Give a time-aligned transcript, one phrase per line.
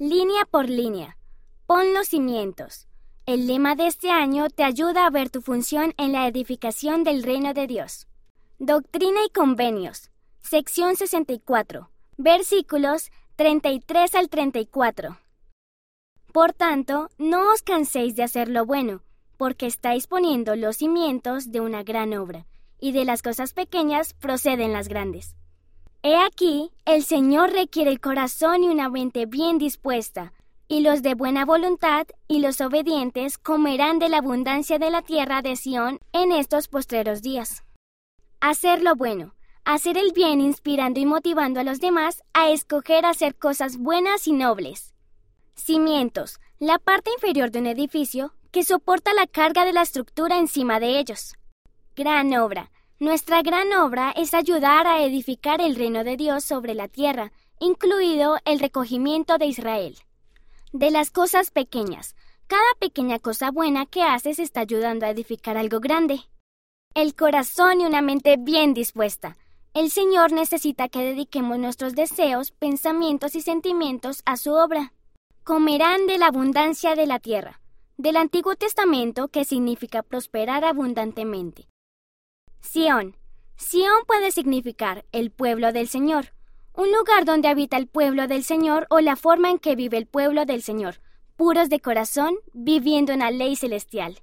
[0.00, 1.18] línea por línea.
[1.66, 2.88] Pon los cimientos.
[3.26, 7.22] El lema de este año te ayuda a ver tu función en la edificación del
[7.22, 8.08] reino de Dios.
[8.58, 10.10] Doctrina y convenios.
[10.40, 11.90] Sección 64.
[12.16, 15.18] Versículos 33 al 34.
[16.32, 19.02] Por tanto, no os canséis de hacer lo bueno,
[19.36, 22.46] porque estáis poniendo los cimientos de una gran obra,
[22.80, 25.36] y de las cosas pequeñas proceden las grandes.
[26.02, 30.32] He aquí, el Señor requiere el corazón y una mente bien dispuesta,
[30.66, 35.42] y los de buena voluntad y los obedientes comerán de la abundancia de la tierra
[35.42, 37.64] de Sión en estos postreros días.
[38.40, 39.34] Hacer lo bueno,
[39.66, 44.32] hacer el bien inspirando y motivando a los demás a escoger hacer cosas buenas y
[44.32, 44.94] nobles.
[45.54, 50.80] Cimientos, la parte inferior de un edificio que soporta la carga de la estructura encima
[50.80, 51.34] de ellos.
[51.94, 56.86] Gran obra, nuestra gran obra es ayudar a edificar el reino de Dios sobre la
[56.86, 59.96] tierra, incluido el recogimiento de Israel.
[60.74, 62.14] De las cosas pequeñas,
[62.46, 66.20] cada pequeña cosa buena que haces está ayudando a edificar algo grande.
[66.94, 69.38] El corazón y una mente bien dispuesta.
[69.72, 74.92] El Señor necesita que dediquemos nuestros deseos, pensamientos y sentimientos a su obra.
[75.42, 77.62] Comerán de la abundancia de la tierra.
[77.96, 81.66] Del Antiguo Testamento que significa prosperar abundantemente.
[82.60, 83.16] Sión.
[83.56, 86.32] Sión puede significar el pueblo del Señor,
[86.74, 90.06] un lugar donde habita el pueblo del Señor o la forma en que vive el
[90.06, 91.00] pueblo del Señor,
[91.36, 94.20] puros de corazón, viviendo en la ley celestial.